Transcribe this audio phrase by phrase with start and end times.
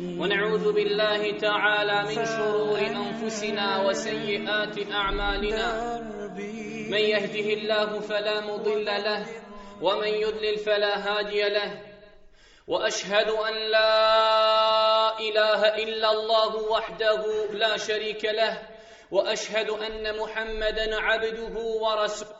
[0.00, 6.00] ونعوذ بالله تعالى من شرور أنفسنا وسيئات أعمالنا.
[6.90, 9.26] من يهده الله فلا مضل له
[9.82, 11.80] ومن يضلل فلا هادي له.
[12.68, 17.22] وأشهد أن لا إله إلا الله وحده
[17.52, 18.58] لا شريك له
[19.10, 22.39] وأشهد أن محمدا عبده ورسوله.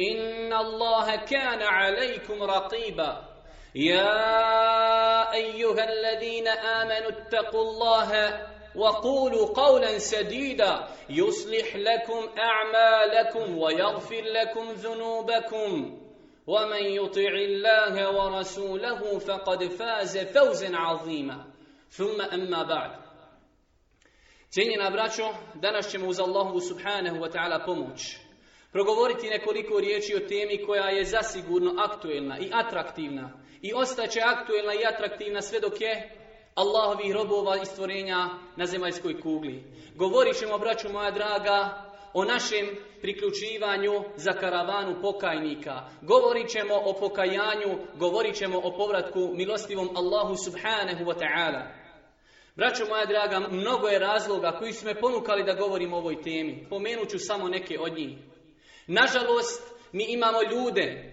[0.00, 3.24] إن الله كان عليكم رقيبا.
[3.74, 8.10] يا أيها الذين آمنوا اتقوا الله
[8.76, 10.88] وقولوا قولا سديدا.
[11.08, 16.00] يصلح لكم أعمالكم ويغفر لكم ذنوبكم.
[16.46, 21.44] ومن يطع الله ورسوله فقد فاز فوزا عظيما.
[21.90, 23.04] ثم أما بعد.
[24.50, 28.23] Cijenjena braćo, danas ćemo uz Allahu subhanahu wa ta'ala pomoć.
[28.74, 33.30] Progovoriti nekoliko riječi o temi koja je zasigurno aktuelna i atraktivna
[33.62, 36.10] i ostaće aktuelna i atraktivna sve dok je
[36.54, 39.64] Allahovih robova i stvorenja na zemaljskoj kugli.
[39.94, 42.66] Govorit ćemo, braću moja draga, o našem
[43.00, 45.74] priključivanju za karavanu pokajnika.
[46.02, 51.62] Govorit ćemo o pokajanju, govorit ćemo o povratku milostivom Allahu subhanahu wa ta'ala.
[52.56, 56.66] Braćo moja draga, mnogo je razloga koji su me ponukali da govorim o ovoj temi.
[56.70, 58.33] Pomenut ću samo neke od njih.
[58.86, 61.12] Nažalost, mi imamo ljude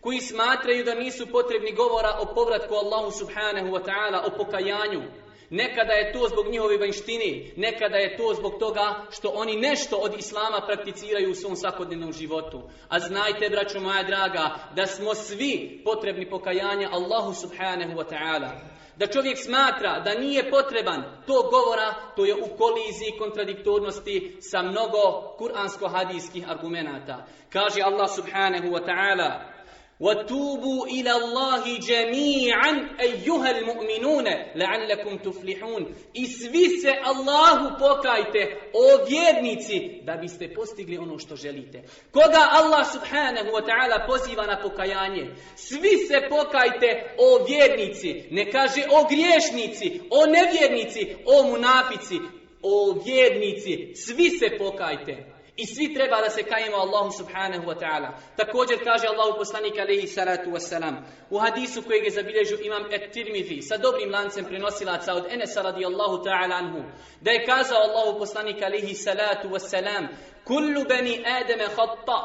[0.00, 5.02] koji smatraju da nisu potrebni govora o povratku Allahu subhanahu wa ta'ala, o pokajanju.
[5.50, 10.18] Nekada je to zbog njihove vanjštine, nekada je to zbog toga što oni nešto od
[10.18, 12.62] Islama prakticiraju u svom svakodnevnom životu.
[12.88, 18.73] A znajte, braćo moja draga, da smo svi potrebni pokajanja Allahu subhanahu wa ta'ala.
[18.96, 25.34] Da čovjek smatra da nije potreban to govora, to je u koliziji kontradiktornosti sa mnogo
[25.38, 27.26] kuransko-hadijskih argumenata.
[27.52, 29.53] Kaže Allah subhanahu wa ta'ala,
[29.99, 32.71] وَتُوبُوا إِلَى اللَّهِ جَمِيعًا
[33.01, 41.17] أَيُّهَا الْمُؤْمِنُونَ لَعَلَّكُمْ تُفْلِحُونَ I svi se Allahu pokajte, o vjernici, da biste postigli ono
[41.19, 41.83] što želite.
[42.11, 45.35] Koga Allah subhanahu wa ta'ala poziva na pokajanje?
[45.55, 48.27] Svi se pokajte, o vjernici.
[48.31, 52.19] Ne kaže o griješnici, o nevjernici, o munafici,
[52.63, 53.91] o vjernici.
[53.95, 55.32] Svi se pokajte.
[55.56, 58.18] I svi treba da se kajemo Allahu subhanahu wa ta'ala.
[58.36, 60.94] Također kaže Allahu poslanik alaihi salatu wassalam.
[61.30, 66.54] U hadisu kojeg je zabilježio imam et-Tirmidhi sa dobrim lancem prenosilaca od Enesa radijallahu ta'ala
[66.54, 66.82] anhu
[67.20, 70.06] da je kazao Allahu poslanik alaihi salatu wassalam
[70.44, 72.20] kullu bani Adama hatta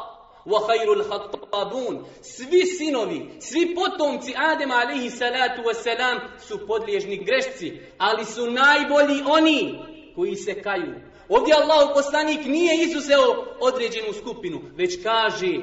[0.46, 2.04] wa khairul khattabun.
[2.22, 9.78] Svi sinovi svi potomci Adema alaihi salatu wassalam su podliježni grešci ali su najbolji oni
[10.14, 11.09] koji se kaju.
[11.30, 15.58] Ovdje Allah poslanik nije izuzeo određenu skupinu, već kaže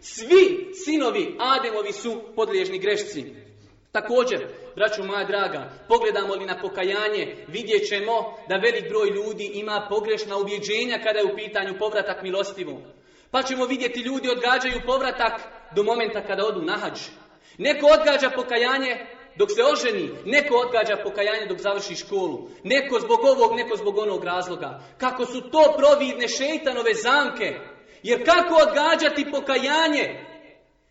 [0.00, 3.24] svi sinovi Ademovi su podliježni grešci.
[3.92, 4.40] Također,
[4.74, 10.36] braću moja draga, pogledamo li na pokajanje, vidjet ćemo da velik broj ljudi ima pogrešna
[10.36, 12.80] ubjeđenja kada je u pitanju povratak milostivu.
[13.30, 15.32] Pa ćemo vidjeti ljudi odgađaju povratak
[15.74, 16.98] do momenta kada odu na hađ.
[17.58, 18.98] Neko odgađa pokajanje
[19.36, 22.48] dok se oženi, neko odgađa pokajanje dok završi školu.
[22.64, 24.80] Neko zbog ovog, neko zbog onog razloga.
[24.98, 27.58] Kako su to providne šeitanove zamke.
[28.02, 30.26] Jer kako odgađati pokajanje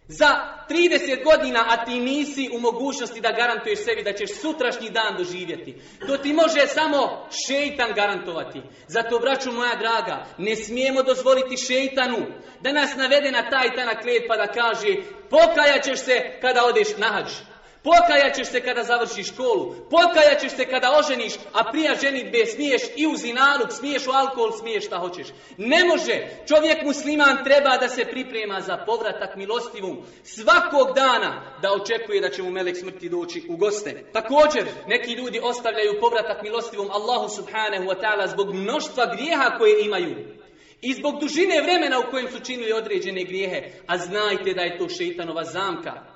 [0.07, 0.27] za
[0.69, 5.75] 30 godina, a ti nisi u mogućnosti da garantuješ sebi da ćeš sutrašnji dan doživjeti.
[6.07, 8.61] To ti može samo šeitan garantovati.
[8.87, 12.25] Zato, braću moja draga, ne smijemo dozvoliti šeitanu
[12.61, 14.95] da nas navede na taj tanak led pa da kaže
[15.29, 17.50] pokajaćeš se kada odeš na hađu.
[17.83, 19.75] Pokajaćeš se kada završiš školu.
[19.89, 24.85] pokajaćeš se kada oženiš, a prija ženitbe smiješ i u zinaluk, smiješ u alkohol, smiješ
[24.85, 25.27] šta hoćeš.
[25.57, 26.27] Ne može.
[26.47, 32.43] Čovjek musliman treba da se priprema za povratak milostivom svakog dana da očekuje da će
[32.43, 34.03] mu melek smrti doći u goste.
[34.13, 40.15] Također, neki ljudi ostavljaju povratak milostivom Allahu subhanahu wa ta'ala zbog mnoštva grijeha koje imaju.
[40.81, 43.71] I zbog dužine vremena u kojem su činili određene grijehe.
[43.87, 46.10] A znajte da je to šeitanova zamka.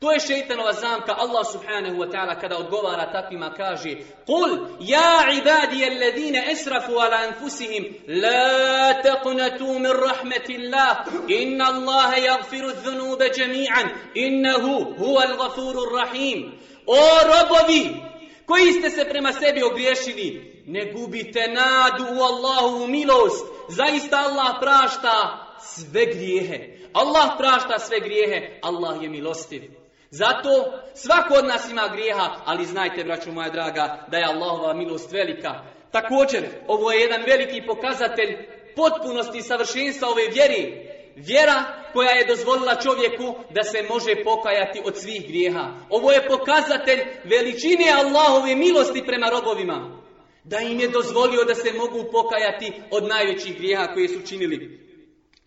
[0.00, 1.14] To je šeitanova zamka.
[1.18, 4.50] Allah subhanahu wa ta'ala kada odgovara takvima kaže Kul,
[4.80, 13.88] ja ibadije alledine esrafu ala anfusihim La taqnatu min rahmetillah Inna Allahe jagfiru dhunube jami'an
[14.14, 16.52] Innahu huwa al-gafuru rahim
[16.86, 18.10] O robovi
[18.46, 23.46] koji ste se prema sebi ogriješili, ne gubite nadu u Allahu milost.
[23.68, 26.78] Zaista Allah prašta sve grijehe.
[26.92, 29.62] Allah prašta sve grijehe, Allah je milostiv.
[30.10, 35.12] Zato svako od nas ima grijeha, ali znajte, braćo moja draga, da je Allahova milost
[35.12, 35.50] velika.
[35.92, 38.36] Također, ovo je jedan veliki pokazatelj
[38.76, 40.90] potpunosti i savršenstva ove vjeri.
[41.16, 45.64] Vjera koja je dozvolila čovjeku da se može pokajati od svih grijeha.
[45.88, 50.00] Ovo je pokazatelj veličine Allahove milosti prema robovima.
[50.44, 54.79] Da im je dozvolio da se mogu pokajati od najvećih grijeha koje su činili.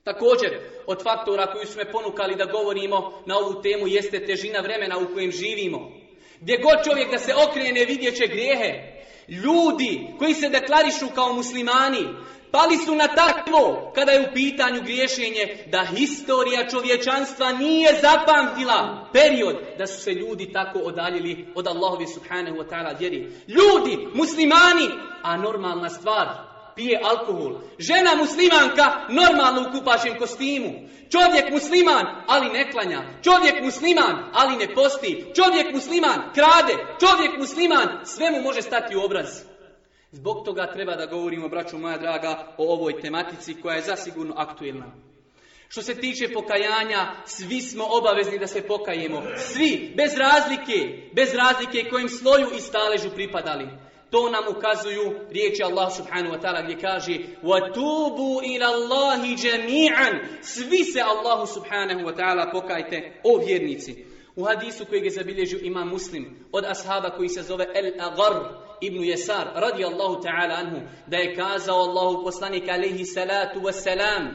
[0.03, 0.51] Također,
[0.88, 5.13] od faktora koji su me ponukali da govorimo na ovu temu jeste težina vremena u
[5.13, 5.79] kojem živimo.
[6.39, 8.94] Gdje god čovjek da se okrene vidjet će grijehe.
[9.27, 12.07] Ljudi koji se deklarišu kao muslimani,
[12.51, 19.55] pali su na takvo kada je u pitanju griješenje da historija čovječanstva nije zapamtila period
[19.77, 23.27] da su se ljudi tako odaljili od Allahovi subhanahu wa ta'ala vjeri.
[23.47, 24.88] Ljudi, muslimani,
[25.21, 27.60] a normalna stvar, pije alkohol.
[27.80, 30.72] Žena muslimanka normalno u kupašem kostimu.
[31.12, 33.02] Čovjek musliman, ali ne klanja.
[33.24, 35.25] Čovjek musliman, ali ne posti.
[35.36, 36.75] Čovjek musliman, krade.
[37.00, 39.28] Čovjek musliman, sve mu može stati u obraz.
[40.12, 44.86] Zbog toga treba da govorimo, braću moja draga, o ovoj tematici koja je zasigurno aktuelna.
[45.68, 49.24] Što se tiče pokajanja, svi smo obavezni da se pokajemo.
[49.38, 53.68] Svi, bez razlike, bez razlike kojim sloju i staležu pripadali.
[54.12, 60.11] To nam ukazuju riječi Allah subhanahu wa ta'ala gdje kaže وَتُوبُوا إِلَى اللَّهِ جَمِيعًا
[60.43, 64.05] Svi se Allahu subhanahu wa ta'ala pokajte, o vjernici.
[64.37, 68.35] U hadisu kojeg je zabilježio imam muslim od ashaba koji se zove El-Agar
[68.81, 74.29] ibn Jesar radijallahu ta'ala anhu da je kazao Allahu poslanik alaihi salatu wassalam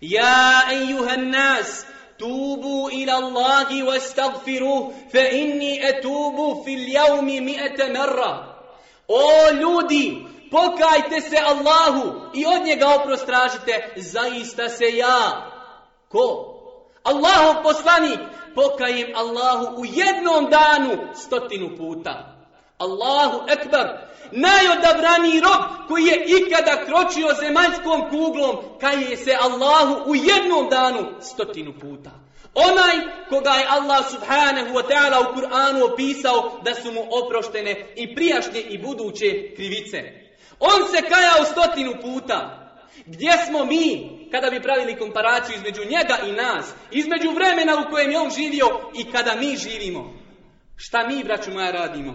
[0.00, 1.86] Ja ejuhan nas
[2.20, 8.53] توبوا إلى الله واستغفروه فإني أتوب في اليوم مئة مرة
[9.07, 15.51] O ljudi, pokajte se Allahu i od njega oprost tražite, zaista se ja.
[16.09, 16.51] Ko?
[17.03, 18.19] Allahov poslanik,
[18.55, 22.35] pokajem Allahu u jednom danu stotinu puta.
[22.77, 23.87] Allahu ekbar,
[24.31, 31.73] najodabraniji rob koji je ikada kročio zemaljskom kuglom, kaje se Allahu u jednom danu stotinu
[31.81, 32.11] puta.
[32.55, 32.95] Onaj
[33.29, 38.61] koga je Allah subhanahu wa ta'ala u Kur'anu opisao da su mu oproštene i prijašnje
[38.61, 39.97] i buduće krivice.
[40.59, 42.61] On se kajao stotinu puta.
[43.05, 48.11] Gdje smo mi kada bi pravili komparaciju između njega i nas, između vremena u kojem
[48.11, 50.13] je on živio i kada mi živimo?
[50.75, 52.13] Šta mi, braću moja, radimo?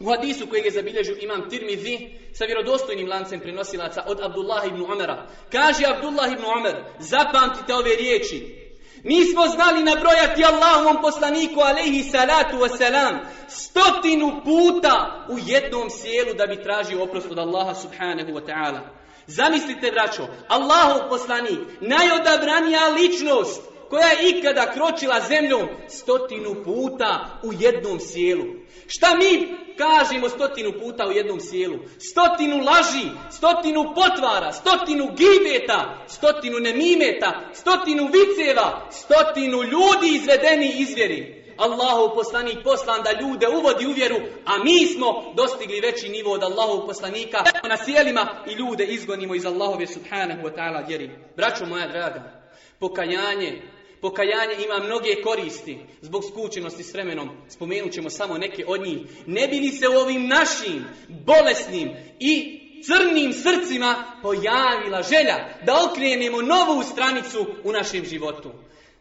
[0.00, 5.26] U hadisu kojeg je zabilježio imam Tirmidhi sa vjerodostojnim lancem prenosilaca od Abdullah ibn Umara.
[5.52, 8.65] Kaže Abdullah ibn Umar, zapamtite ove riječi.
[9.04, 16.62] Nismo znali nabrojati Allahovom poslaniku alaihi salatu wasalam stotinu puta u jednom sjelu da bi
[16.62, 18.80] tražio oprost od Allaha subhanahu wa ta'ala.
[19.26, 28.00] Zamislite, braćo, Allahov poslanik, najodabranija ličnost koja je ikada kročila zemljom stotinu puta u jednom
[28.00, 28.44] sjelu.
[28.86, 31.78] Šta mi kažemo stotinu puta u jednom sjelu?
[31.98, 41.46] Stotinu laži, stotinu potvara, stotinu gibeta, stotinu nemimeta, stotinu viceva, stotinu ljudi izvedeni izvjeri.
[41.58, 46.42] Allahov poslanik poslan da ljude uvodi u vjeru, a mi smo dostigli veći nivo od
[46.42, 51.10] Allahov poslanika na sjelima i ljude izgonimo iz Allahove subhanahu wa ta'ala vjeri.
[51.36, 52.50] Braćo moja draga,
[52.80, 53.62] pokajanje
[54.00, 57.30] Pokajanje ima mnoge koristi zbog skučenosti s vremenom.
[57.48, 58.98] Spomenut ćemo samo neke od njih.
[59.26, 66.42] Ne bi li se u ovim našim bolesnim i crnim srcima pojavila želja da okrenemo
[66.42, 68.52] novu stranicu u našem životu.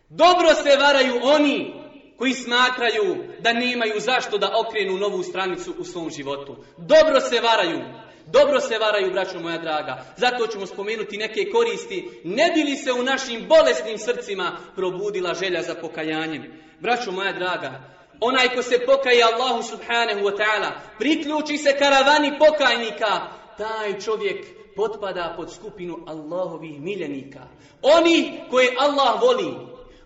[0.09, 1.73] Dobro se varaju oni
[2.17, 6.55] koji smatraju da nemaju zašto da okrenu novu stranicu u svom životu.
[6.77, 8.04] Dobro se varaju.
[8.27, 10.05] Dobro se varaju, braćo moja draga.
[10.17, 12.21] Zato ćemo spomenuti neke koristi.
[12.23, 16.43] Ne bi li se u našim bolesnim srcima probudila želja za pokajanjem.
[16.79, 17.81] Braćo moja draga,
[18.19, 23.27] onaj ko se pokaje Allahu subhanahu wa ta'ala, priključi se karavani pokajnika,
[23.57, 27.41] taj čovjek potpada pod skupinu Allahovih miljenika.
[27.81, 29.53] Oni koje Allah voli.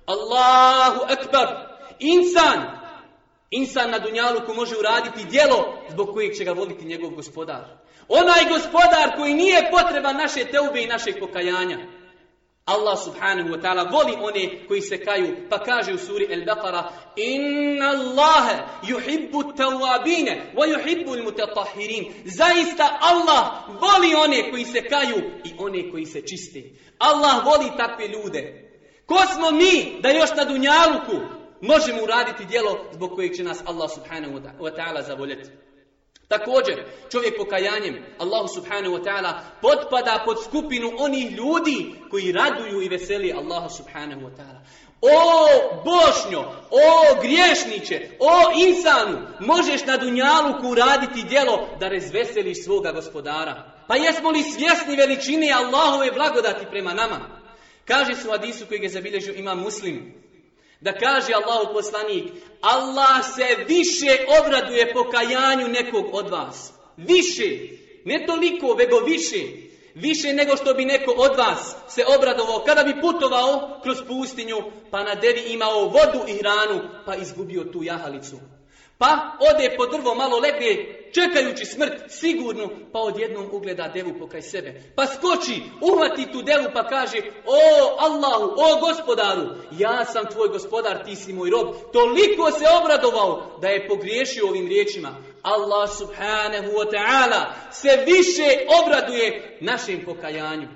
[0.06, 1.48] Allahu akbar.
[2.00, 2.79] Insan.
[3.52, 7.66] Insan na dunjaluku može uraditi dijelo zbog kojeg će ga voliti njegov gospodar.
[8.08, 11.78] Onaj gospodar koji nije potreban naše teube i našeg pokajanja.
[12.66, 17.90] Allah subhanahu wa ta'ala voli one koji se kaju, pa kaže u suri El-Baqara Inna
[17.90, 25.92] Allahe yuhibbu tawabine wa yuhibbu mutatahirin Zaista Allah voli one koji se kaju i one
[25.92, 26.64] koji se čiste.
[27.00, 28.72] Allah voli takve ljude.
[29.06, 33.90] Ko smo mi da još na dunjaluku možemo uraditi dijelo zbog kojeg će nas Allah
[33.94, 35.50] subhanahu wa ta'ala zavoljeti?
[36.28, 42.90] Također, čovjek pokajanjem, Allahu subhanahu wa ta'ala, potpada pod skupinu onih ljudi koji raduju i
[42.90, 44.60] veseli Allahu subhanahu wa ta'ala.
[45.02, 45.20] O
[45.86, 46.40] Bošnjo,
[46.72, 53.72] o griješniće, o insanu, možeš na Dunjaluku raditi djelo da razveseliš svoga gospodara.
[53.88, 57.20] Pa jesmo li svjesni veličine Allahove blagodati prema nama?
[57.86, 60.19] Kaže su Hadisu koji ga zabilježio ima muslim.
[60.82, 66.74] Da kaže Allahu poslanik, Allah se više obraduje pokajanju nekog od vas.
[66.98, 67.80] Više.
[68.06, 69.70] Ne toliko, vego više.
[69.96, 74.58] Više nego što bi neko od vas se obradovao kada bi putovao kroz pustinju,
[74.92, 78.40] pa na devi imao vodu i hranu, pa izgubio tu jahalicu.
[79.00, 80.72] Pa ode po drvo malo legne,
[81.14, 84.82] čekajući smrt, sigurno, pa odjednom ugleda devu pokraj sebe.
[84.96, 87.60] Pa skoči, uhvati tu devu pa kaže, o
[88.00, 91.76] Allahu, o gospodaru, ja sam tvoj gospodar, ti si moj rob.
[91.94, 95.16] Toliko se obradovao da je pogriješio ovim riječima.
[95.42, 100.68] Allah subhanahu wa ta'ala se više obraduje našem pokajanju.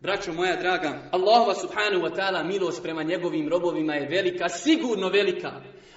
[0.00, 5.52] Braćo moja draga, Allah subhanahu wa ta'ala milost prema njegovim robovima je velika, sigurno velika.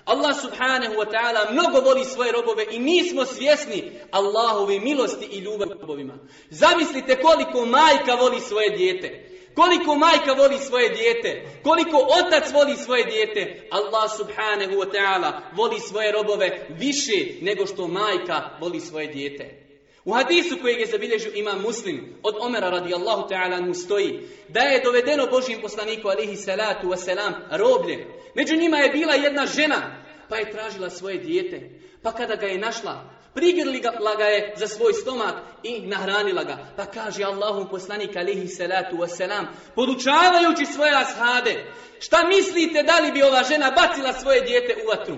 [0.08, 5.72] Allah subhanahu wa ta'ala mnogo voli svoje robove i nismo svjesni Allahove milosti i ljubavi
[5.82, 6.14] robovima.
[6.50, 9.24] Zamislite koliko majka voli svoje dijete.
[9.56, 11.60] Koliko majka voli svoje dijete.
[11.64, 13.68] Koliko otac voli svoje dijete.
[13.72, 19.67] Allah subhanahu wa ta'ala voli svoje robove više nego što majka voli svoje dijete.
[20.08, 24.84] U hadisu kojeg je zabilježio ima muslim od Omera radijallahu ta'ala mu stoji da je
[24.84, 28.08] dovedeno Božim poslaniku alihi salatu wasalam roblje.
[28.36, 31.70] Među njima je bila jedna žena pa je tražila svoje dijete.
[32.04, 36.58] Pa kada ga je našla, prigrlila ga je za svoj stomak i nahranila ga.
[36.78, 39.46] Pa kaže Allahu poslanik alihi salatu wasalam
[39.76, 41.66] podučavajući svoje ashade
[42.00, 45.18] šta mislite da li bi ova žena bacila svoje dijete u vatru?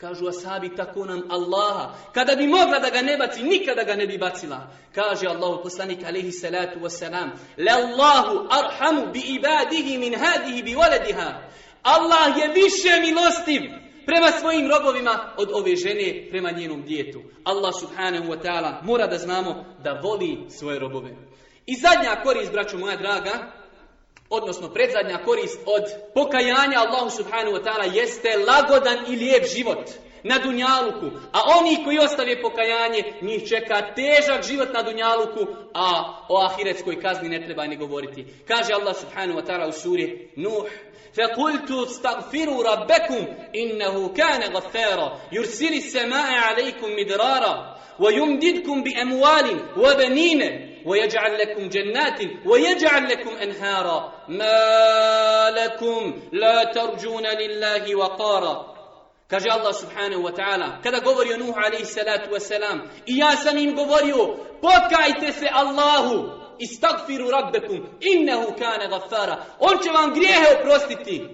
[0.00, 1.94] Kažu asabi, tako nam Allaha.
[2.14, 4.68] Kada bi mogla da ga ne baci, nikada ga ne bi bacila.
[4.94, 11.42] Kaže Allahu poslanik alaihi salatu wasalam, Le Allahu arhamu bi ibadihi min hadihi bi waladiha.
[11.82, 13.62] Allah je više milostiv
[14.06, 17.22] prema svojim robovima od ove žene prema njenom djetu.
[17.44, 21.16] Allah subhanahu wa ta'ala mora da znamo da voli svoje robove.
[21.66, 23.52] I zadnja korist, braću moja draga,
[24.29, 29.89] odnosno predzadnja korist od pokajanja Allahu subhanahu wa ta'ala jeste lagodan i lijep život
[30.23, 31.05] na Dunjaluku.
[31.31, 37.29] A oni koji ostave pokajanje, njih čeka težak život na Dunjaluku, a o ahiretskoj kazni
[37.29, 38.25] ne treba ni govoriti.
[38.47, 40.65] Kaže Allah subhanahu wa ta'ala u suri Nuh,
[41.15, 51.69] فقلت استغفروا ربكم إنه كان غفارا يرسل السماء عليكم مدرارا ويمددكم بأموال وبنين ويجعل لكم
[51.69, 58.75] جنات ويجعل لكم أنهارا ما لكم لا ترجون لله وقارا
[59.27, 63.35] Kaže Allah subhanahu wa ta'ala, kada govori o Nuhu alaihi salatu wa salam, i ja
[63.35, 66.29] sam im govorio, pokajte se Allahu,
[66.59, 71.27] istagfiru rabbekum, innehu kane gafara, on će vam grijehe oprostiti.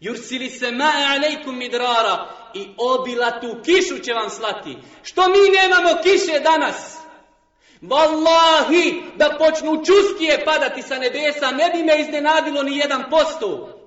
[0.00, 4.76] Jursili se ma'e alaikum midrara, i obilatu kišu će vam slati.
[5.02, 6.98] Što mi nemamo kiše danas?
[7.83, 13.79] Wallahi, da počnu čustije padati sa nebesa, ne bi me iznenadilo ni jedan posto.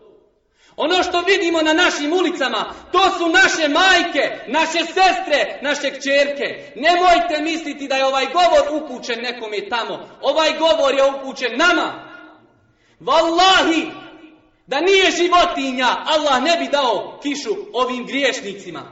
[0.77, 6.73] Ono što vidimo na našim ulicama, to su naše majke, naše sestre, naše kćerke.
[6.77, 10.09] Nemojte misliti da je ovaj govor upućen nekome tamo.
[10.21, 12.07] Ovaj govor je upućen nama.
[13.01, 13.91] Wallahi,
[14.67, 18.83] da nije životinja, Allah ne bi dao kišu ovim griješnicima.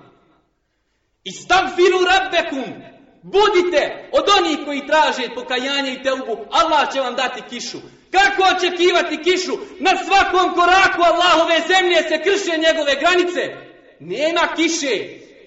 [1.24, 6.45] Istagfiru rabbekum, Budite od onih koji traže pokajanje i teubu.
[6.51, 7.77] Allah će vam dati kišu.
[8.11, 9.57] Kako očekivati kišu?
[9.79, 13.55] Na svakom koraku Allahove zemlje se krše njegove granice.
[13.99, 14.95] Nema kiše.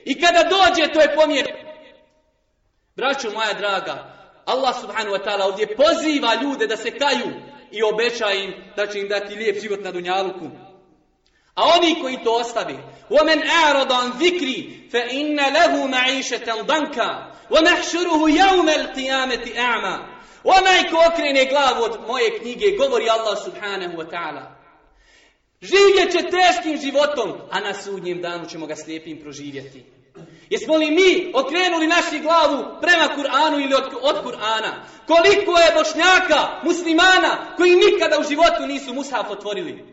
[0.05, 1.47] I kada dođe, to je pomjer.
[2.97, 4.13] Braćo moja draga,
[4.47, 7.33] Allah subhanahu wa ta'ala ovdje poziva ljude da se kaju
[7.71, 10.51] i obeća im da će im dati lijep život na dunjaluku.
[11.55, 12.79] A oni koji to ostavi,
[13.11, 14.49] وَمَنْ أَعْرَضَ عَنْ ذِكْرِ
[14.93, 16.97] فَإِنَّ لَهُ مَعِيشَةً دَنْكَ
[17.51, 19.99] وَنَحْشُرُهُ يَوْمَ الْقِيَامَةِ أَعْمَى
[20.45, 24.63] Onaj ko okrene glavu od moje knjige, govori Allah subhanahu wa ta'ala.
[25.61, 29.85] Živjet će teškim životom, a na sudnjem danu ćemo ga slijepim proživjeti.
[30.51, 34.73] Jesmo li mi okrenuli naši glavu prema Kur'anu ili od, od Kur'ana?
[35.07, 39.85] Koliko je bošnjaka, muslimana, koji nikada u životu nisu mushaf otvorili?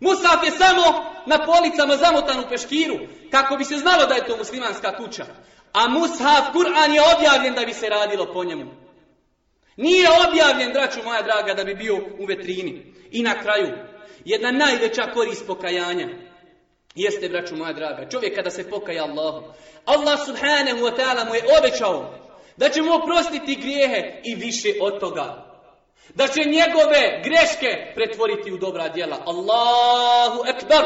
[0.00, 2.98] Mushaf je samo na policama zamotan u peškiru,
[3.30, 5.26] kako bi se znalo da je to muslimanska kuća.
[5.73, 8.71] A mushaf, Kur'an je objavljen da bi se radilo po njemu.
[9.77, 12.93] Nije objavljen, draću moja draga, da bi bio u vetrini.
[13.11, 13.67] I na kraju,
[14.25, 16.07] jedna najveća korist pokajanja.
[16.95, 19.53] Jeste, braću moja draga, čovjek kada se pokaja Allahu,
[19.85, 22.13] Allah subhanahu wa ta'ala mu je obećao
[22.57, 25.51] da će mu oprostiti grijehe i više od toga.
[26.15, 29.17] Da će njegove greške pretvoriti u dobra djela.
[29.25, 30.85] Allahu ekbar.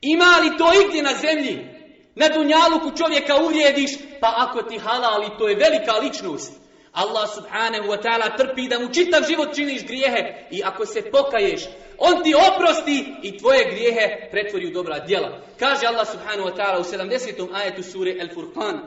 [0.00, 1.73] Ima li to igdje na zemlji?
[2.14, 3.90] Na dunjaluku čovjeka uvrijediš,
[4.20, 6.64] pa ako ti halali, to je velika ličnost.
[6.92, 11.62] Allah subhanahu wa ta'ala trpi da mu čitav život činiš grijehe i ako se pokaješ,
[11.98, 15.40] on ti oprosti i tvoje grijehe pretvori u dobra djela.
[15.58, 17.54] Kaže Allah subhanahu wa ta'ala u 70.
[17.54, 18.80] ajetu sure El Furqan.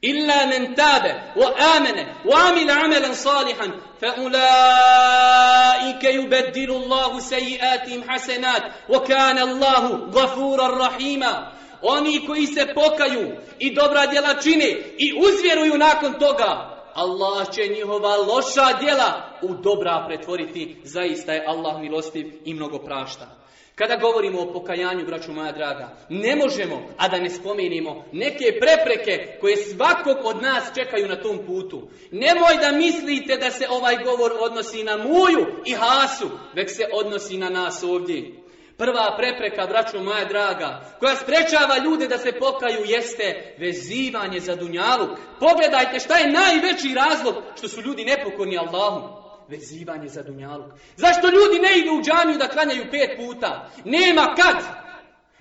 [0.00, 8.62] Illa men tabe, wa amene, wa amila amelan salihan, fa ulaike yubeddilu Allahu sejiatim hasenat,
[8.88, 11.52] wa kana Allahu gafuran rahima.
[11.82, 14.68] Oni koji se pokaju i dobra djela čine
[14.98, 20.76] i uzvjeruju nakon toga, Allah će njihova loša djela u dobra pretvoriti.
[20.84, 23.38] Zaista je Allah milostiv i mnogo prašta.
[23.74, 29.38] Kada govorimo o pokajanju, braću moja draga, ne možemo, a da ne spomenimo, neke prepreke
[29.40, 31.88] koje svakog od nas čekaju na tom putu.
[32.10, 37.38] Nemoj da mislite da se ovaj govor odnosi na muju i hasu, već se odnosi
[37.38, 38.47] na nas ovdje.
[38.78, 45.10] Prva prepreka, braćo moja draga, koja sprečava ljude da se pokaju, jeste vezivanje za dunjaluk.
[45.40, 49.02] Pogledajte šta je najveći razlog što su ljudi nepokorni Allahom.
[49.48, 50.72] Vezivanje za dunjaluk.
[50.96, 53.70] Zašto ljudi ne idu u džamiju da klanjaju pet puta?
[53.84, 54.56] Nema kad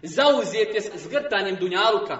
[0.01, 2.17] zauzijete s grtanjem dunjaluka.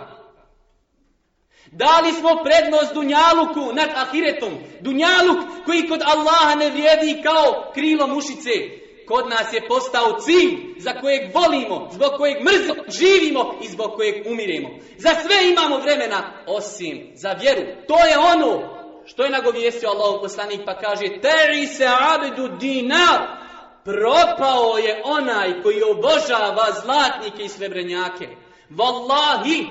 [1.72, 4.54] Dali smo prednost dunjaluku nad ahiretom.
[4.82, 10.94] Dunjaluk koji kod Allaha ne vrijedi kao krilo mušice kod nas je postao cilj za
[11.02, 14.70] kojeg volimo, zbog kojeg mrzo živimo i zbog kojeg umiremo.
[14.98, 17.62] Za sve imamo vremena, osim za vjeru.
[17.88, 23.38] To je ono što je nagovijestio Allah poslanik pa kaže Teri se abidu dinar.
[23.84, 28.28] Propao je onaj koji obožava zlatnike i srebrenjake.
[28.70, 29.66] Wallahi,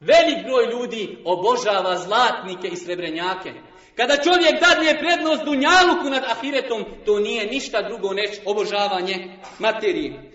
[0.00, 3.52] velik broj ljudi obožava zlatnike i srebrenjake.
[3.96, 10.32] Kada čovjek dadne prednost dunjaluku nad ahiretom, to nije ništa drugo neč obožavanje materije.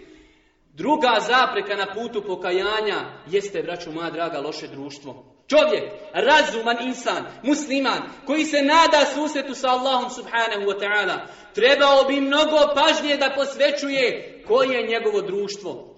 [0.74, 5.24] Druga zapreka na putu pokajanja jeste, braću moja draga, loše društvo.
[5.48, 11.18] Čovjek, razuman insan, musliman, koji se nada susretu sa Allahom subhanahu wa ta'ala,
[11.54, 15.97] trebao bi mnogo pažnje da posvećuje koje je njegovo društvo.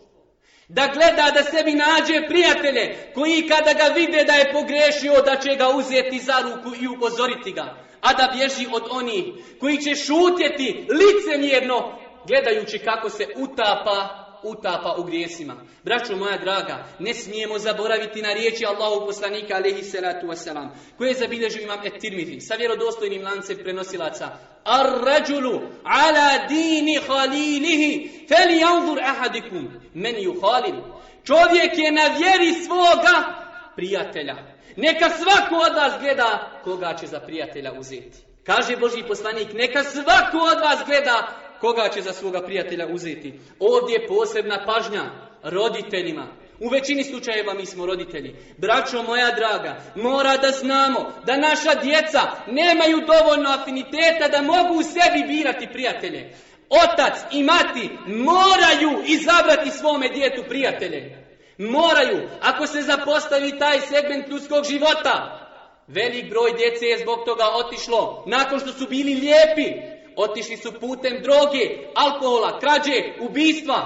[0.70, 5.56] Da gleda da sebi nađe prijatelje koji kada ga vide da je pogrešio da će
[5.56, 7.66] ga uzeti za ruku i upozoriti ga.
[8.02, 9.26] A da bježi od onih
[9.60, 11.84] koji će šutjeti licemjerno
[12.28, 15.56] gledajući kako se utapa utapa u grijesima.
[15.84, 21.16] Braćo moja draga, ne smijemo zaboraviti na riječi Allahu poslanika alaihi salatu wasalam, koje je
[21.16, 24.28] zabilježio imam Et-Tirmizi sa vjerodostojnim lancem prenosilaca.
[24.64, 30.82] Ar rađulu ala dini halilihi, fel janzur ahadikum, men ju halil.
[31.24, 34.36] Čovjek je na vjeri svoga prijatelja.
[34.76, 38.18] Neka svako od vas gleda koga će za prijatelja uzeti.
[38.46, 41.28] Kaže Boži poslanik, neka svako od vas gleda
[41.62, 43.40] koga će za svoga prijatelja uzeti.
[43.60, 45.04] Ovdje je posebna pažnja
[45.44, 46.28] roditeljima.
[46.60, 48.36] U većini slučajeva mi smo roditelji.
[48.58, 54.84] Braćo moja draga, mora da znamo da naša djeca nemaju dovoljno afiniteta da mogu u
[54.84, 56.34] sebi birati prijatelje.
[56.70, 61.26] Otac i mati moraju izabrati svome djetu prijatelje.
[61.58, 65.46] Moraju, ako se zapostavi taj segment ljudskog života,
[65.88, 71.22] velik broj djece je zbog toga otišlo, nakon što su bili lijepi, Otišli su putem
[71.24, 71.64] droge,
[71.96, 73.80] alkohola, krađe, ubistva.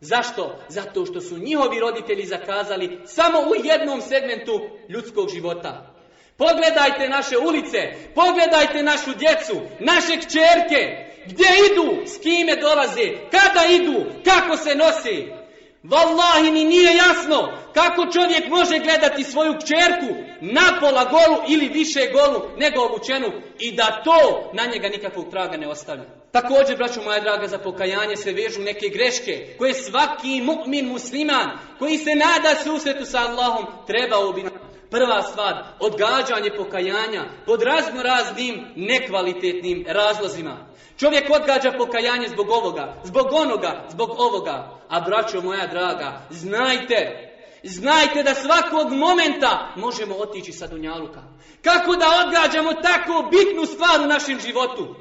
[0.00, 0.56] Zašto?
[0.68, 5.94] Zato što su njihovi roditelji zakazali samo u jednom segmentu ljudskog života.
[6.36, 7.78] Pogledajte naše ulice,
[8.14, 10.82] pogledajte našu djecu, naše kćerke,
[11.26, 15.39] gdje idu, s kime dolaze, kada idu, kako se nose.
[15.84, 22.00] Wallahi mi nije jasno kako čovjek može gledati svoju kćerku na pola golu ili više
[22.12, 26.04] golu nego obučenu i da to na njega nikakvog traga ne ostavlja.
[26.32, 31.98] Također, braćo moja draga, za pokajanje se vežu neke greške koje svaki mu'min musliman koji
[31.98, 34.42] se nada susretu sa Allahom trebao bi
[34.90, 40.66] Prva stvar, odgađanje pokajanja pod razno raznim nekvalitetnim razlozima.
[41.00, 44.80] Čovjek odgađa pokajanje zbog ovoga, zbog onoga, zbog ovoga.
[44.88, 47.30] A braćo moja draga, znajte,
[47.62, 51.22] znajte da svakog momenta možemo otići sa Dunjaluka.
[51.62, 54.94] Kako da odgađamo tako bitnu stvar u našem životu?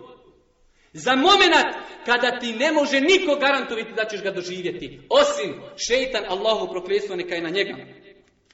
[0.94, 5.02] Za moment kada ti ne može niko garantoviti da ćeš ga doživjeti.
[5.10, 7.76] Osim šeitan Allahu prokljestvo neka je na njega.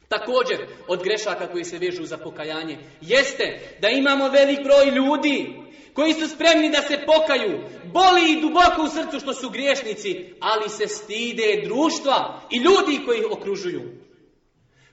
[0.07, 5.64] Također, od grešaka koji se vežu za pokajanje, jeste da imamo velik broj ljudi
[5.95, 7.59] koji su spremni da se pokaju,
[7.93, 13.19] boli i duboko u srcu što su griješnici, ali se stide društva i ljudi koji
[13.19, 13.81] ih okružuju.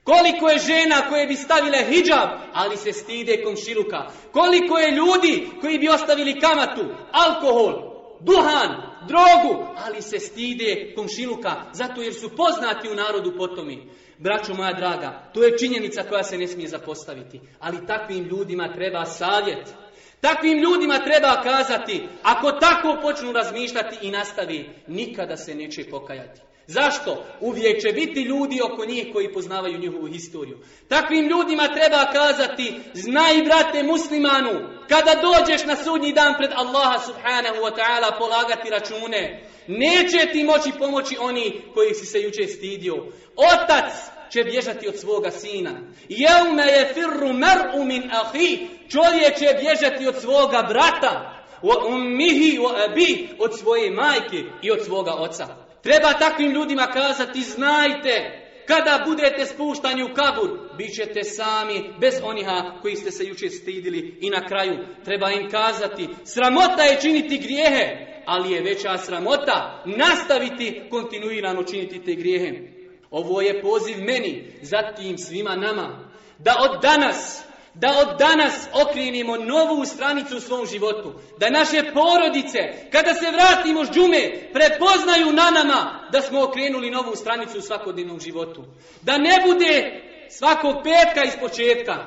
[0.03, 4.07] Koliko je žena koje bi stavile hijab, ali se stide komšiluka.
[4.31, 7.73] Koliko je ljudi koji bi ostavili kamatu, alkohol,
[8.19, 8.69] duhan,
[9.07, 13.87] drogu, ali se stide komšiluka, zato jer su poznati u narodu potomi.
[14.17, 17.41] Braćo moja draga, to je činjenica koja se ne smije zapostaviti.
[17.59, 19.82] Ali takvim ljudima treba savjet.
[20.23, 26.41] Takvim ljudima treba kazati, ako tako počnu razmišljati i nastavi, nikada se neće pokajati.
[26.67, 27.25] Zašto?
[27.41, 30.57] Uvijek će biti ljudi oko njih koji poznavaju njihovu historiju.
[30.87, 37.57] Takvim ljudima treba kazati, znaj brate muslimanu, kada dođeš na sudnji dan pred Allaha subhanahu
[37.65, 42.95] wa ta'ala polagati račune, neće ti moći pomoći oni koji si se juče stidio.
[43.35, 43.93] Otac
[44.33, 45.71] će bježati od svoga sina.
[46.09, 51.39] Jeume je firru mar'u min ahi, čovjek će bježati od svoga brata.
[51.61, 55.47] Wa ummihi wa abi, od svoje majke i od svoga oca.
[55.83, 62.79] Treba takvim ljudima kazati, znajte, kada budete spuštani u kabur, bit ćete sami, bez oniha
[62.81, 64.17] koji ste se juče stidili.
[64.21, 70.81] I na kraju, treba im kazati, sramota je činiti grijehe, ali je veća sramota nastaviti
[70.89, 72.82] kontinuirano činiti te grijehe.
[73.13, 79.85] Ovo je poziv meni, zatim svima nama, da od danas da od danas okrenemo novu
[79.85, 81.13] stranicu u svom životu.
[81.37, 82.59] Da naše porodice,
[82.91, 88.19] kada se vratimo s džume, prepoznaju na nama da smo okrenuli novu stranicu u svakodnevnom
[88.19, 88.63] životu.
[89.01, 92.05] Da ne bude svakog petka iz početka.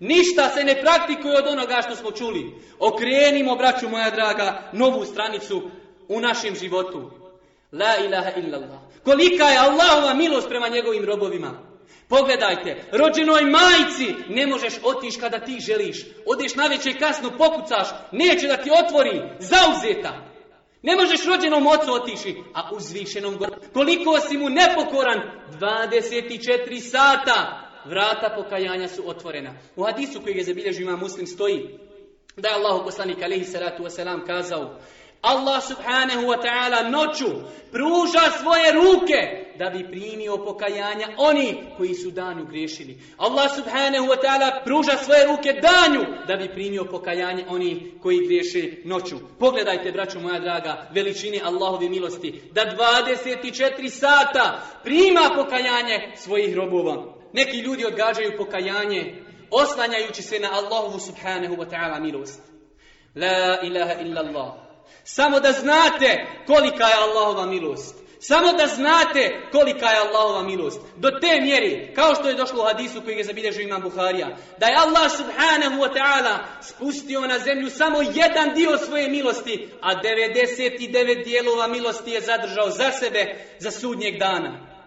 [0.00, 2.54] Ništa se ne praktikuje od onoga što smo čuli.
[2.78, 5.70] Okrenimo, braću moja draga, novu stranicu
[6.08, 7.10] u našem životu.
[7.72, 8.78] La ilaha illallah.
[9.04, 11.68] Kolika je Allahova milost prema njegovim robovima.
[12.08, 16.06] Pogledajte, rođenoj majci ne možeš otići kada ti želiš.
[16.26, 20.28] Odeš na večer kasno, pokucaš, neće da ti otvori, zauzeta.
[20.82, 23.50] Ne možeš rođenom ocu otiši, a uzvišenom gor.
[23.72, 25.20] Koliko si mu nepokoran?
[25.60, 27.64] 24 sata.
[27.84, 29.54] Vrata pokajanja su otvorena.
[29.76, 31.78] U hadisu koji je zabilježio ima muslim stoji
[32.36, 34.78] da je Allah poslanik alaihi salatu wasalam kazao
[35.22, 37.26] Allah subhanahu wa ta'ala noću
[37.72, 42.98] pruža svoje ruke da bi primio pokajanja oni koji su danju griješili.
[43.16, 48.72] Allah subhanahu wa ta'ala pruža svoje ruke danju da bi primio pokajanje oni koji griješe
[48.84, 49.16] noću.
[49.38, 52.62] Pogledajte, braćo moja draga, veličine Allahove milosti, da
[53.04, 57.14] 24 sata prima pokajanje svojih robova.
[57.32, 59.14] Neki ljudi odgađaju pokajanje
[59.50, 62.42] oslanjajući se na Allahovu subhanahu wa ta'ala milost.
[63.14, 64.67] La ilaha illa Allah.
[65.04, 67.94] Samo da znate kolika je Allahova milost.
[68.20, 70.80] Samo da znate kolika je Allahova milost.
[70.96, 74.66] Do te mjeri, kao što je došlo u hadisu koji je zabilježio imam Buharija, da
[74.66, 81.24] je Allah subhanahu wa ta'ala spustio na zemlju samo jedan dio svoje milosti, a 99
[81.24, 84.77] dijelova milosti je zadržao za sebe za sudnjeg dana.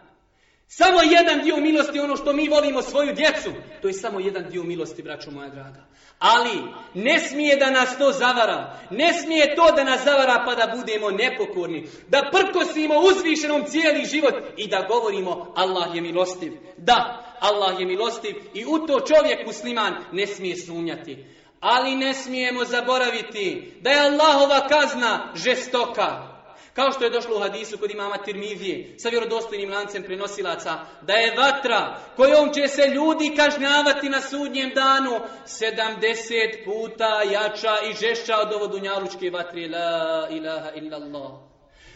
[0.74, 3.52] Samo jedan dio milosti ono što mi volimo svoju djecu.
[3.82, 5.86] To je samo jedan dio milosti, braćo moja draga.
[6.20, 6.62] Ali
[6.94, 8.80] ne smije da nas to zavara.
[8.90, 11.88] Ne smije to da nas zavara pa da budemo nepokorni.
[12.08, 16.54] Da prkosimo uzvišenom cijeli život i da govorimo Allah je milostiv.
[16.78, 21.26] Da, Allah je milostiv i u to čovjek musliman ne smije sumnjati.
[21.60, 26.31] Ali ne smijemo zaboraviti da je Allahova kazna žestoka.
[26.74, 31.36] Kao što je došlo u hadisu kod imama Tirmizije sa vjerodostojnim lancem prenosilaca, da je
[31.36, 38.54] vatra kojom će se ljudi kažnjavati na sudnjem danu 70 puta jača i žešća od
[38.54, 39.68] ovo dunjalučke vatre.
[39.68, 41.32] La ilaha illallah.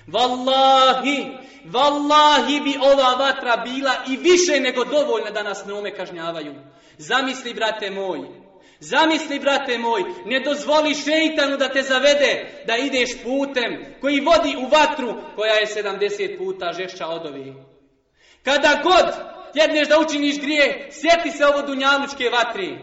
[0.07, 6.53] Wallahi, wallahi bi ova vatra bila i više nego dovoljna da nas na ome kažnjavaju.
[6.97, 8.44] Zamisli, brate moj,
[8.79, 14.67] Zamisli, brate moj, ne dozvoli šeitanu da te zavede da ideš putem koji vodi u
[14.67, 17.53] vatru koja je 70 puta žešća od ovih.
[18.43, 19.05] Kada god
[19.53, 22.77] jedneš da učiniš grije, sjeti se ovo dunjalučke vatri.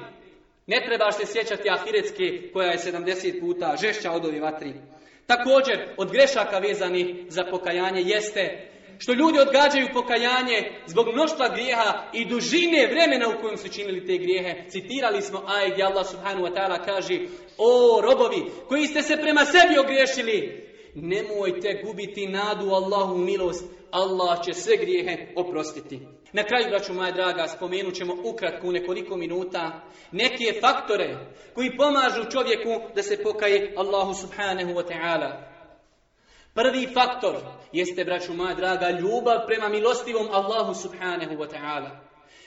[0.66, 4.74] Ne trebaš se sjećati ahiretske koja je 70 puta žešća od ovih vatri.
[5.26, 8.68] Također, od grešaka vezani za pokajanje jeste
[9.02, 14.16] što ljudi odgađaju pokajanje zbog mnoštva grijeha i dužine vremena u kojem su činili te
[14.18, 14.64] grijehe.
[14.68, 17.18] Citirali smo aj gdje Allah subhanu wa ta'ala kaže
[17.58, 24.52] O robovi koji ste se prema sebi ogriješili, nemojte gubiti nadu Allahu milost, Allah će
[24.52, 26.00] sve grijehe oprostiti.
[26.32, 29.80] Na kraju, braću moja draga, spomenut ćemo ukratko u nekoliko minuta
[30.12, 31.16] neke faktore
[31.54, 35.51] koji pomažu čovjeku da se pokaje Allahu subhanahu wa ta'ala.
[36.54, 37.36] Prvi faktor
[37.72, 41.90] jeste, braću moja draga, ljubav prema milostivom Allahu subhanahu wa ta'ala.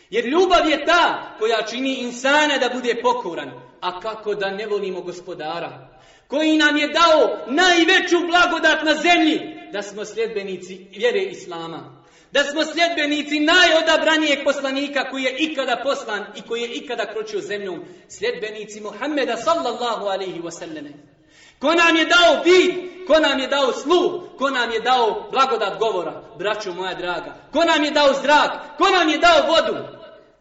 [0.09, 3.51] Jer ljubav je ta koja čini insana da bude pokoran.
[3.81, 5.87] A kako da ne volimo gospodara?
[6.27, 9.39] Koji nam je dao najveću blagodat na zemlji
[9.71, 12.03] da smo sljedbenici vjere Islama.
[12.31, 17.85] Da smo sljedbenici najodabranijeg poslanika koji je ikada poslan i koji je ikada kročio zemljom.
[18.07, 21.14] Sljedbenici Muhammeda sallallahu alaihi wasallam.
[21.59, 25.79] Ko nam je dao vid, ko nam je dao sluh, ko nam je dao blagodat
[25.79, 27.35] govora, braćo moja draga.
[27.51, 29.87] Ko nam je dao zrak, ko nam je dao vodu.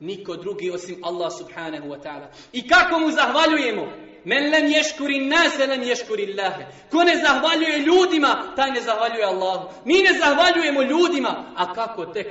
[0.00, 2.26] Niko drugi osim Allah subhanahu wa ta'ala.
[2.52, 3.86] I kako mu zahvaljujemo?
[4.24, 6.66] Men lem ješkuri nase lem ješkuri Allahe.
[6.90, 9.68] Ko ne zahvaljuje ljudima, taj ne zahvaljuje Allahu.
[9.84, 12.26] Mi ne zahvaljujemo ljudima, a kako tek?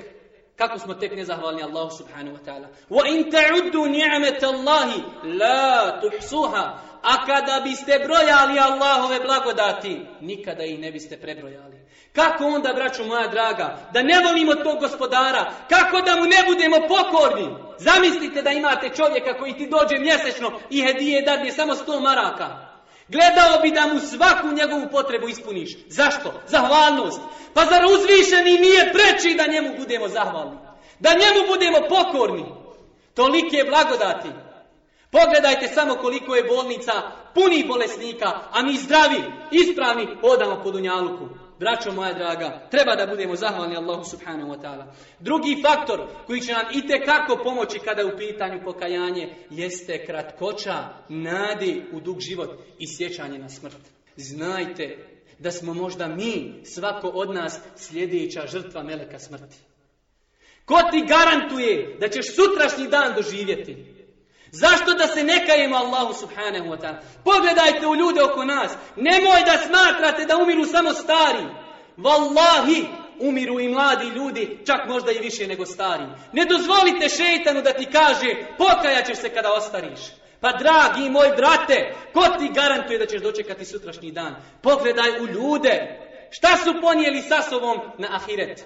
[0.55, 2.67] Kako smo tek nezahvalni Allahu subhanahu wa ta'ala?
[2.89, 6.79] Wa in ta'uddu ni'meta Allahi la tuhsuha.
[7.03, 11.77] A kada biste brojali Allahove blagodati, nikada ih ne biste prebrojali.
[12.15, 15.51] Kako onda, braćo moja draga, da ne volimo tog gospodara?
[15.69, 17.55] Kako da mu ne budemo pokorni?
[17.77, 22.73] Zamislite da imate čovjeka koji ti dođe mjesečno i hedije dadne samo sto maraka.
[23.07, 25.77] Gledao bi da mu svaku njegovu potrebu ispuniš.
[25.87, 26.33] Zašto?
[26.47, 27.21] Zahvalnost.
[27.53, 30.57] Pa zar uzvišeni nije preči da njemu budemo zahvalni?
[30.99, 32.45] Da njemu budemo pokorni?
[33.13, 34.29] Tolike blagodati.
[35.13, 36.91] Pogledajte samo koliko je bolnica
[37.33, 39.21] puni bolesnika, a mi zdravi,
[39.51, 41.29] ispravni, hodamo po Dunjaluku.
[41.59, 44.85] Braćo moja draga, treba da budemo zahvalni Allahu subhanahu wa ta'ala.
[45.19, 50.75] Drugi faktor koji će nam i kako pomoći kada je u pitanju pokajanje jeste kratkoća,
[51.09, 52.49] nadi u dug život
[52.79, 53.77] i sjećanje na smrt.
[54.15, 54.97] Znajte
[55.39, 59.57] da smo možda mi, svako od nas, sljedeća žrtva meleka smrti.
[60.65, 63.92] Ko ti garantuje da ćeš sutrašnji dan doživjeti?
[64.53, 66.99] Zašto da se ne kajemo Allahu subhanahu wa ta'ala?
[67.23, 68.71] Pogledajte u ljude oko nas.
[68.95, 71.43] Nemoj da smatrate da umiru samo stari.
[71.97, 72.85] Wallahi,
[73.19, 76.03] umiru i mladi ljudi, čak možda i više nego stari.
[76.33, 79.99] Ne dozvolite šeitanu da ti kaže, pokajaćeš se kada ostariš.
[80.39, 84.35] Pa dragi moj brate, ko ti garantuje da ćeš dočekati sutrašnji dan?
[84.61, 85.99] Pogledaj u ljude.
[86.31, 88.65] Šta su ponijeli sa sobom na ahiret?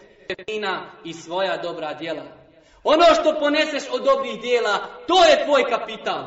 [1.04, 2.47] I svoja dobra djela.
[2.94, 6.24] Ono što poneseš od dobrih dijela, to je tvoj kapital.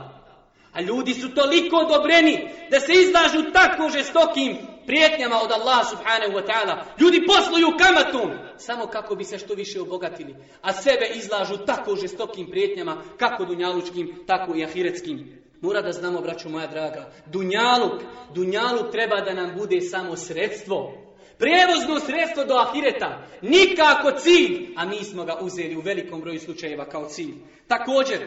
[0.73, 6.46] A ljudi su toliko odobreni da se izlažu tako žestokim prijetnjama od Allaha subhanahu wa
[6.46, 6.83] ta'ala.
[7.01, 10.37] Ljudi posluju kamatom samo kako bi se što više obogatili.
[10.62, 15.42] A sebe izlažu tako žestokim prijetnjama kako dunjalučkim, tako i ahiretskim.
[15.61, 18.03] Mora da znamo, braću moja draga, dunjaluk,
[18.35, 20.92] dunjaluk treba da nam bude samo sredstvo.
[21.40, 23.22] Prijevozno sredstvo do ahireta.
[23.42, 24.74] Nikako cilj.
[24.76, 27.35] A mi smo ga uzeli u velikom broju slučajeva kao cilj.
[27.68, 28.18] Također,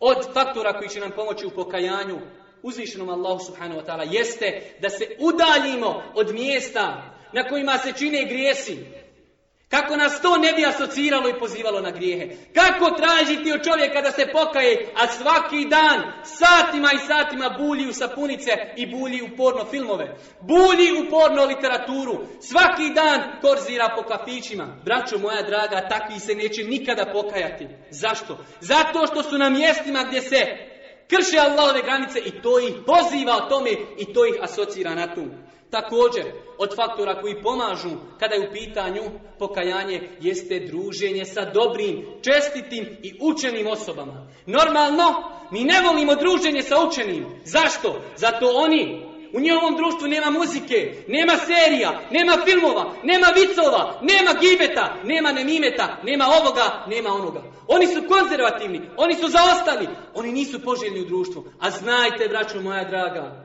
[0.00, 2.20] od faktora koji će nam pomoći u pokajanju
[2.62, 8.24] uzvišenom Allahu subhanahu wa ta'ala jeste da se udaljimo od mjesta na kojima se čine
[8.24, 9.03] grijesi.
[9.68, 12.36] Kako nas to ne bi asociralo i pozivalo na grijehe.
[12.54, 17.92] Kako tražiti od čovjeka da se pokaje, a svaki dan satima i satima bulji u
[17.92, 20.16] sapunice i bulji u porno filmove.
[20.40, 22.26] Bulji u porno literaturu.
[22.40, 24.66] Svaki dan korzira po kafićima.
[24.84, 27.68] Braćo moja draga, takvi se neće nikada pokajati.
[27.90, 28.38] Zašto?
[28.60, 30.46] Zato što su na mjestima gdje se
[31.08, 35.24] krše Allahove granice i to ih poziva o tome i to ih asocira na tu.
[35.74, 36.24] Također,
[36.58, 39.02] od faktora koji pomažu kada je u pitanju
[39.38, 44.26] pokajanje, jeste druženje sa dobrim, čestitim i učenim osobama.
[44.46, 45.06] Normalno,
[45.50, 47.26] mi ne volimo druženje sa učenim.
[47.44, 48.00] Zašto?
[48.16, 54.94] Zato oni u njihovom društvu nema muzike, nema serija, nema filmova, nema vicova, nema gibeta,
[55.04, 57.42] nema nemimeta, nema ovoga, nema onoga.
[57.68, 61.44] Oni su konzervativni, oni su zaostali, oni nisu poželjni u društvu.
[61.60, 63.43] A znajte, braćo moja draga,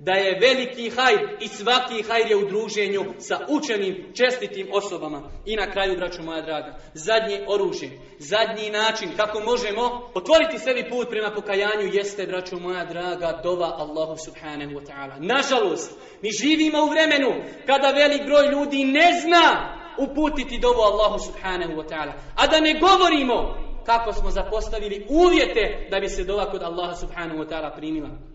[0.00, 5.22] da je veliki hajr i svaki hajr je u druženju sa učenim, čestitim osobama.
[5.46, 11.08] I na kraju, braću moja draga, zadnje oružje, zadnji način kako možemo otvoriti sebi put
[11.10, 15.14] prema pokajanju jeste, braću moja draga, dova Allahu subhanahu wa ta'ala.
[15.18, 17.30] Nažalost, mi živimo u vremenu
[17.66, 22.12] kada velik broj ljudi ne zna uputiti dovu Allahu subhanahu wa ta'ala.
[22.36, 23.54] A da ne govorimo
[23.86, 28.29] kako smo zapostavili uvjete da bi se dova kod Allaha subhanahu wa ta'ala primila.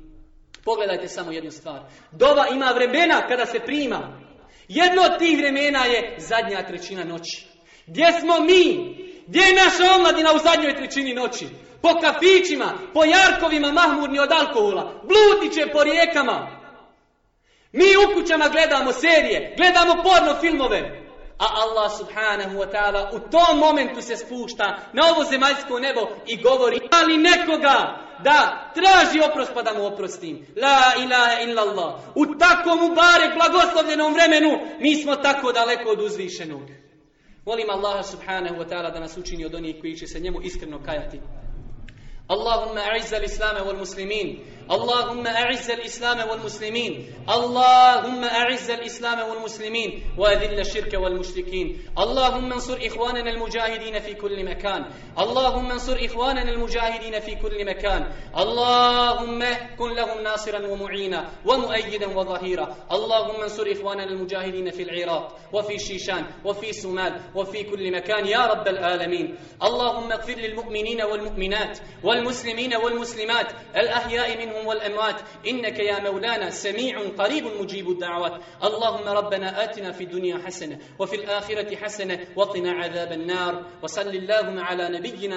[0.65, 1.79] Pogledajte samo jednu stvar.
[2.11, 4.21] Dova ima vremena kada se prima.
[4.67, 7.47] Jedno od tih vremena je zadnja trećina noći.
[7.87, 8.95] Gdje smo mi?
[9.27, 11.47] Gdje je naša omladina u zadnjoj trećini noći?
[11.81, 16.47] Po kafićima, po jarkovima mahmurni od alkohola, blutiće po rijekama.
[17.71, 21.01] Mi u kućama gledamo serije, gledamo porno filmove.
[21.39, 26.41] A Allah subhanahu wa ta'ala u tom momentu se spušta na ovo zemaljsko nebo i
[26.41, 30.45] govori ali nekoga da traži oprost pa da mu oprostim.
[30.55, 31.93] La ilaha illallah.
[32.15, 36.61] U takvom ubarek blagoslovljenom vremenu mi smo tako daleko od uzvišenog.
[37.45, 40.83] Molim Allaha subhanahu wa ta'ala da nas učini od onih koji će se njemu iskreno
[40.85, 41.19] kajati.
[42.27, 44.39] Allahumma aizza l-Islame wal muslimin.
[44.71, 47.13] اللهم أعز الإسلام والمسلمين.
[47.29, 50.03] اللهم أعز الإسلام والمسلمين.
[50.17, 51.81] وأذل الشرك والمشركين.
[51.97, 54.85] اللهم انصر إخواننا المجاهدين في كل مكان.
[55.19, 58.11] اللهم انصر إخواننا المجاهدين في كل مكان.
[58.37, 59.43] اللهم
[59.77, 62.75] كن لهم ناصرا ومعينا ومؤيدا وظهيرا.
[62.91, 68.67] اللهم انصر إخواننا المجاهدين في العراق وفي شيشان وفي سومال وفي كل مكان يا رب
[68.67, 69.35] العالمين.
[69.63, 73.51] اللهم اغفر للمؤمنين والمؤمنات والمسلمين والمسلمات.
[73.75, 75.15] الأحياء منهم والأموات
[75.47, 78.41] إنك يا مولانا سميع قريب مجيب الدعوات.
[78.63, 83.65] اللهم ربنا آتنا في الدنيا حسنة وفي الآخرة حسنة وقنا عذاب النار.
[83.83, 85.33] وصل اللهم على نبينا